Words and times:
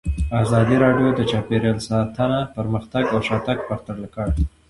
ازادي 0.43 0.75
راډیو 0.85 1.07
د 1.15 1.21
چاپیریال 1.31 1.77
ساتنه 1.89 2.39
پرمختګ 2.57 3.03
او 3.13 3.19
شاتګ 3.27 3.57
پرتله 3.67 4.07
کړی. 4.15 4.43